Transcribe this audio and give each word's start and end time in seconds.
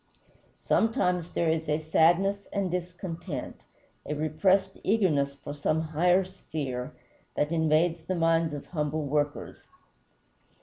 Sometimes 0.57 1.33
there 1.33 1.47
is 1.51 1.69
a 1.69 1.77
sadness 1.77 2.47
and 2.51 2.71
discontent, 2.71 3.61
a 4.03 4.15
repressed 4.15 4.79
eagerness 4.83 5.35
for 5.35 5.53
some 5.53 5.79
higher 5.81 6.25
sphere, 6.25 6.93
that 7.35 7.51
invades 7.51 8.05
the 8.05 8.15
minds 8.15 8.55
of 8.55 8.65
humble 8.65 9.05
workers. 9.05 9.67